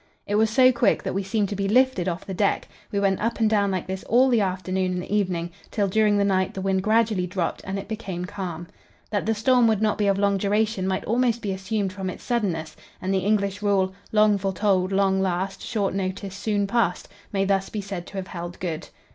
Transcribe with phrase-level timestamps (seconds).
[0.25, 2.67] It was so quick that we seemed to be lifted off the deck.
[2.91, 6.23] We went up and down like this all the afternoon and evening, till during the
[6.25, 8.65] night the wind gradually dropped and it became calm.
[9.11, 12.23] That the storm would not be of long duration might almost be assumed from its
[12.23, 17.69] suddenness, and the English rule Long foretold, long last; Short notice, soon past' may thus
[17.69, 18.89] be said to have held good.